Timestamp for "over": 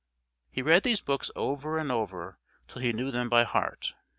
1.35-1.77, 1.91-2.39